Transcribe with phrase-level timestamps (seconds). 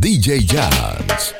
[0.00, 1.39] DJ Jazz.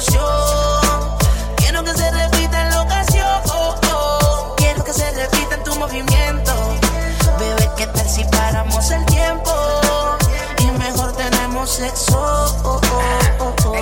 [0.00, 1.16] situación.
[1.56, 3.42] Quiero que se repita en la ocasión.
[4.56, 6.52] Quiero que se repita en tu movimiento.
[7.38, 9.52] Bebé, ¿qué tal si paramos el tiempo?
[10.60, 12.18] Y mejor tenemos sexo.
[12.64, 12.80] Oh,
[13.40, 13.74] oh, oh,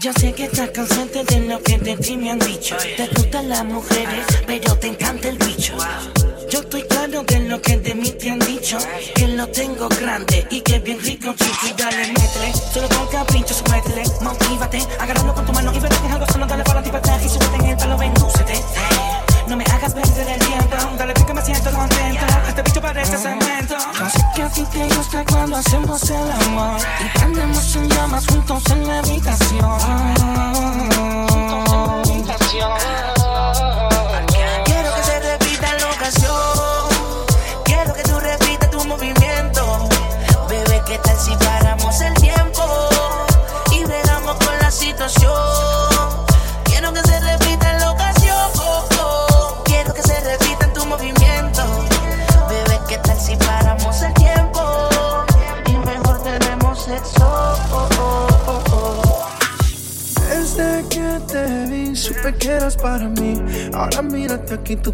[0.00, 2.76] yo sé que estás cansante de lo que de ti me han dicho.
[2.96, 5.74] Te gustan las mujeres, pero te encanta el bicho.
[6.50, 8.78] Yo estoy claro de lo que de mí te han dicho.
[9.14, 10.79] Que lo tengo grande y que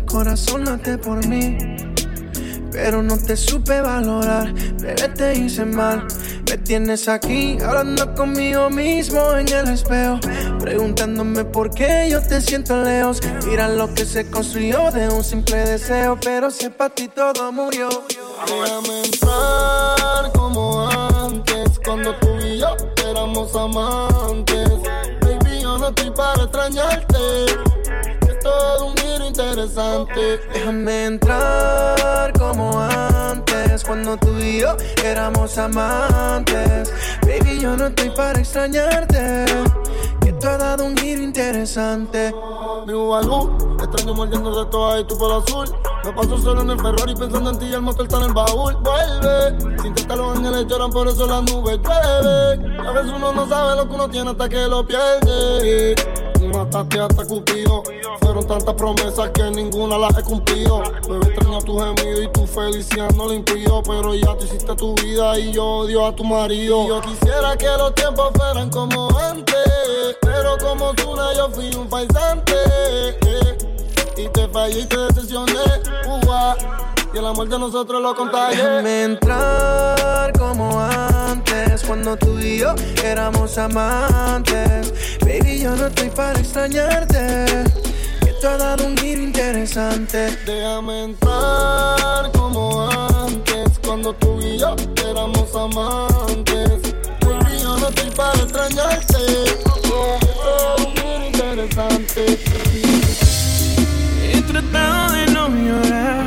[0.07, 1.59] corazón late por mí.
[2.73, 6.07] Pero no te supe valorar, bebé te hice mal.
[6.49, 10.19] Me tienes aquí hablando conmigo mismo en el espejo.
[10.59, 13.21] Preguntándome por qué yo te siento lejos.
[13.47, 16.19] Mira lo que se construyó de un simple deseo.
[16.23, 17.89] Pero sepa ti todo murió.
[18.47, 21.79] Déjame entrar como antes.
[21.85, 22.77] Cuando tú y yo
[23.09, 24.71] éramos amantes.
[25.21, 27.16] Baby, yo no estoy para extrañarte
[29.39, 30.41] interesante.
[30.53, 36.93] Déjame entrar como antes, cuando tú y yo éramos amantes.
[37.23, 39.45] Baby, yo no estoy para extrañarte.
[40.21, 42.35] Que tú has dado un giro interesante.
[42.87, 45.69] Mi algo, extraño mordiendo de todo y tu pelo azul.
[46.05, 48.33] Me paso solo en el Ferrari pensando en ti y el motor está en el
[48.33, 48.75] baúl.
[48.77, 52.81] Vuelve, sin que los ángeles lloran, por eso las nubes llueven.
[52.81, 55.95] A veces uno no sabe lo que uno tiene hasta que lo pierde
[56.77, 57.83] chantajeaste Cupido.
[58.21, 60.83] Fueron tantas promesas que ninguna las he cumplido.
[61.09, 63.83] Me extrañó tu gemido y tu felicidad no le impidió.
[63.83, 66.87] Pero ya tú hiciste tu vida y yo odio a tu marido.
[66.89, 69.57] Yo quisiera que los tiempos fueran como antes.
[70.21, 72.55] Pero como tú Zuna yo fui un faisante.
[73.27, 73.59] Eh,
[74.17, 75.53] y te fallé y te decepcioné.
[76.07, 78.57] Uh, y el amor de nosotros lo contagié.
[78.57, 81.16] Déjame entrar como antes
[81.85, 82.75] cuando tú y yo
[83.05, 84.93] éramos amantes.
[85.21, 87.47] Baby, yo no estoy para extrañarte.
[88.21, 90.37] Que te ha dado un giro interesante.
[90.47, 94.75] Déjame entrar como antes, cuando tú y yo
[95.09, 96.81] éramos amantes.
[97.21, 99.17] Baby, yo no estoy para extrañarte.
[99.93, 102.39] Oh, oh, un giro interesante.
[104.33, 106.27] He tratado de no llorar,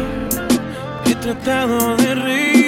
[1.06, 2.58] he tratado de reír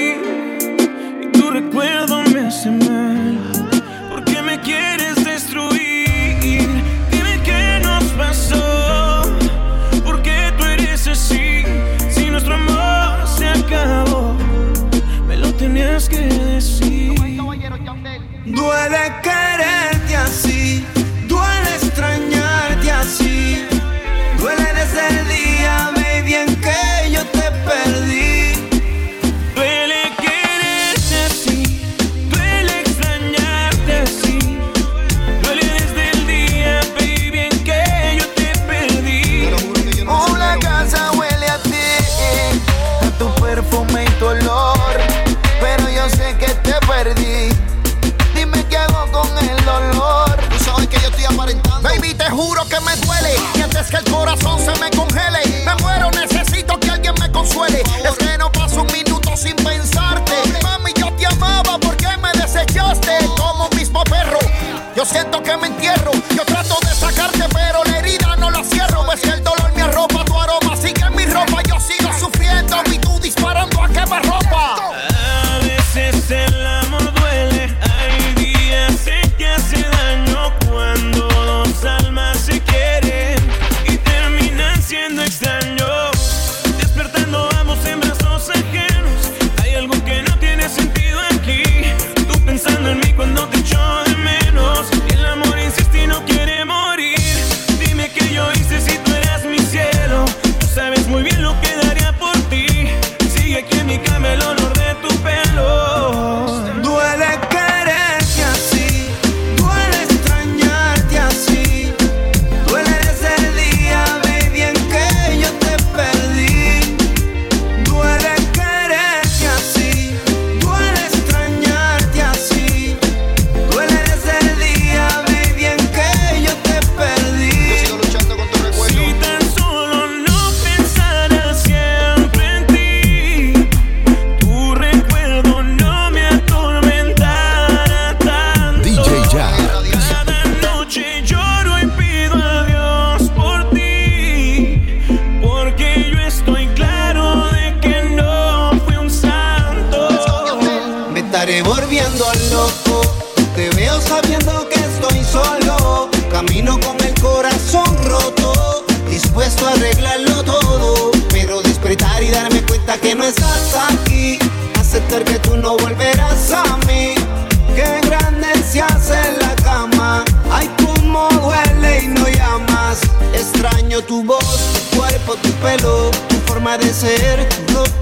[18.89, 19.20] like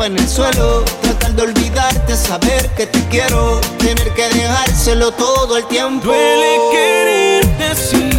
[0.05, 0.83] en el suelo.
[1.01, 3.59] Tratar de olvidarte, saber que te quiero.
[3.77, 6.05] Tener que dejárselo todo el tiempo.
[6.05, 8.18] Duele quererte sin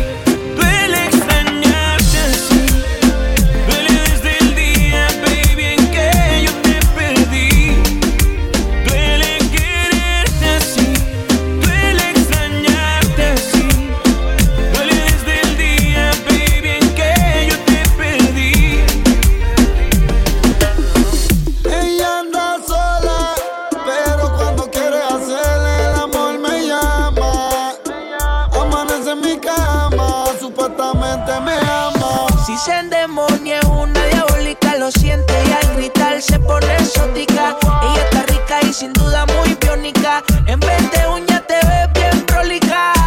[39.39, 40.23] muy biónica.
[40.47, 43.00] En vez de uña te ves bien prolica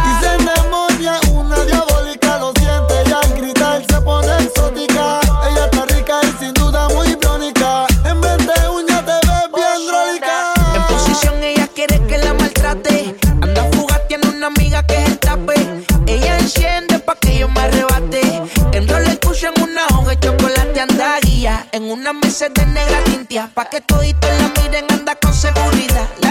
[22.04, 26.23] Una mesa de negra tintia, pa' que todito la miren, anda con seguridad.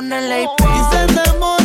[0.00, 0.70] ponerle play.
[0.78, 1.59] Y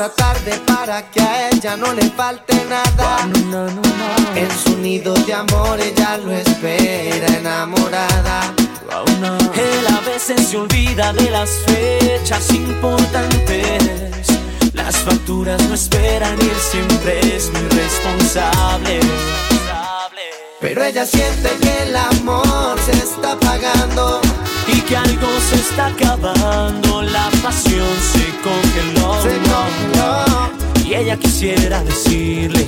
[0.00, 3.18] hasta tarde para que a ella no le falte nada.
[4.34, 8.54] En su nido de amor ella lo espera enamorada.
[9.54, 14.28] Él a veces se olvida de las fechas importantes.
[14.72, 19.00] Las facturas no esperan y él siempre es muy responsable.
[20.60, 24.22] Pero ella siente que el amor se está pagando
[24.72, 29.22] y que algo se está acabando, la pasión se congeló.
[29.22, 30.86] Se congeló.
[30.86, 32.66] Y ella quisiera decirle,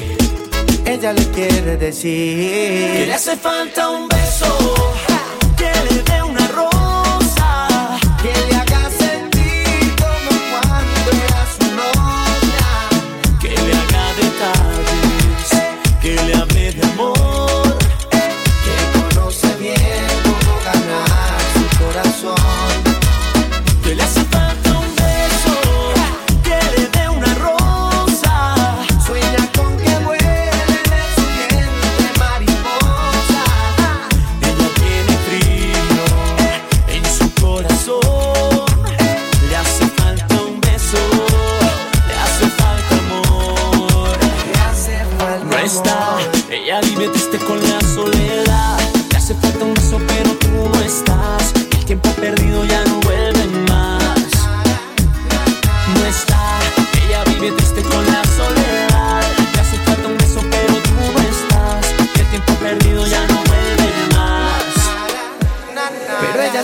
[0.85, 4.95] ella le quiere decir que le hace falta un beso,
[5.57, 6.42] que le dé una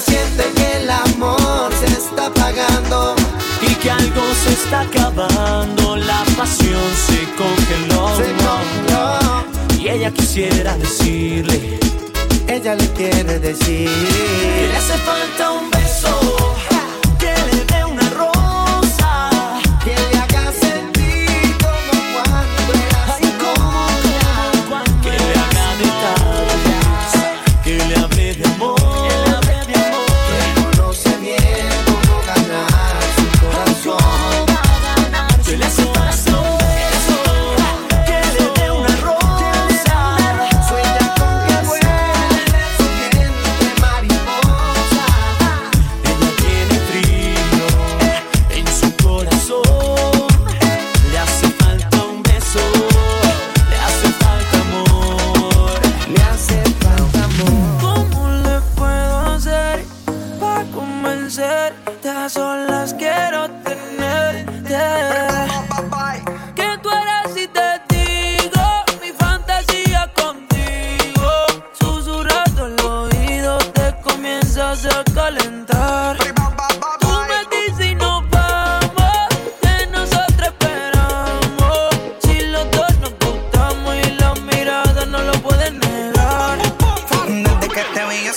[0.00, 3.16] Siente que el amor se está apagando
[3.60, 5.96] y que algo se está acabando.
[5.96, 8.16] La pasión se congeló.
[8.16, 9.82] Se congeló.
[9.82, 11.80] Y ella quisiera decirle,
[12.46, 16.54] ella le quiere decir que le hace falta un beso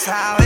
[0.05, 0.41] how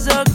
[0.00, 0.29] was a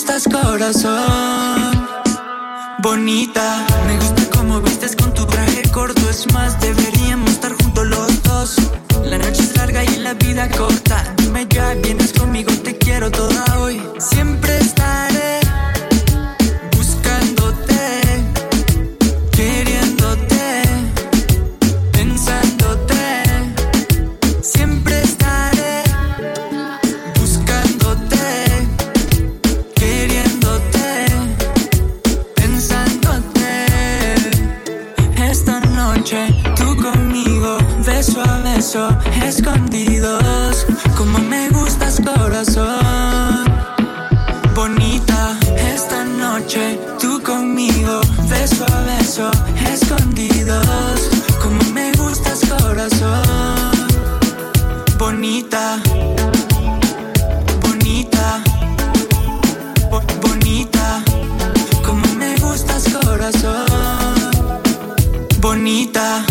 [0.00, 1.88] estás, corazón?
[2.78, 6.08] Bonita, me gusta cómo vistes con tu traje corto.
[6.08, 8.56] Es más, deberíamos estar juntos los dos.
[9.04, 10.89] La noche es larga y la vida corta.
[48.28, 49.30] beso a beso,
[49.72, 51.00] escondidos.
[51.42, 53.70] Como me gustas, corazón.
[54.98, 55.80] Bonita,
[57.62, 58.42] bonita,
[60.20, 61.02] bonita.
[61.84, 63.66] Como me gustas, corazón.
[65.40, 66.29] Bonita.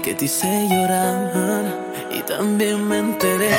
[0.00, 1.64] que te hice llorar.
[2.10, 3.56] Y también me enteré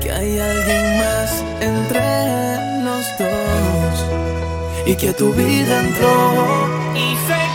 [0.00, 4.06] que hay alguien más entre los dos
[4.86, 6.16] y que tu vida entró
[6.94, 7.45] y se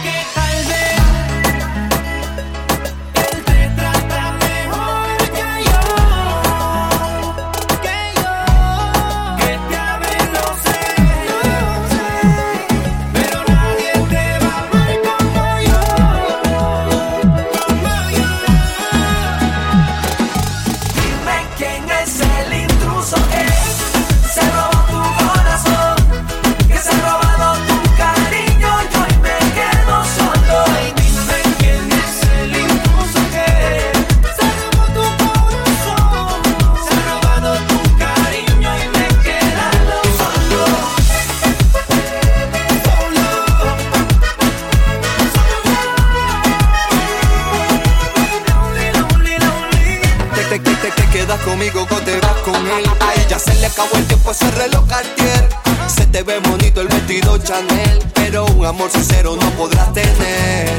[54.32, 55.50] Pues ese reloj Cartier.
[55.94, 60.70] Se te ve bonito el vestido Chanel, pero un amor sincero no podrás tener.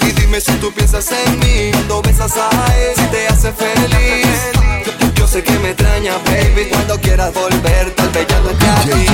[0.00, 2.48] Y dime si tú piensas en mí cuando besas a
[2.78, 5.12] él, si te hace feliz.
[5.16, 9.06] Yo sé que me extraña, baby, cuando quieras volver, tal vez ya no esté aquí.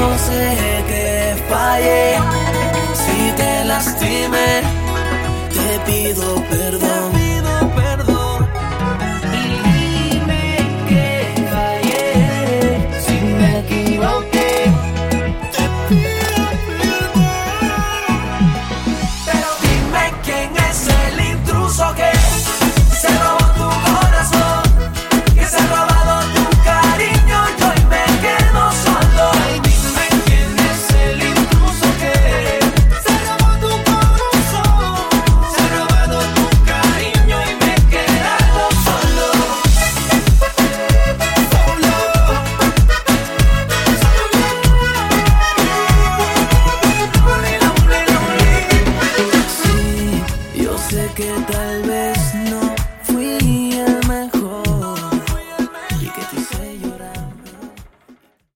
[0.00, 2.16] Yo sé que fallé,
[2.94, 4.62] si te lastimé,
[5.54, 7.17] te pido perdón